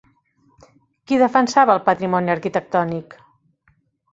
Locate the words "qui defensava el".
1.11-1.83